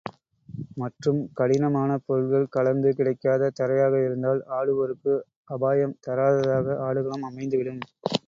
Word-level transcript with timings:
மற்றும் 0.77 1.19
கடினமான 1.39 1.97
பொருட்கள் 2.05 2.47
கலந்து 2.55 2.89
கிடைக்காத 2.93 3.51
தரையாக 3.59 4.01
இருந்தால், 4.07 4.41
ஆடுவோருக்கு 4.57 5.13
அபாயம் 5.49 5.97
தராததாக 6.07 6.79
ஆடுகளம் 6.87 7.27
அமைந்துவிடும். 7.29 7.81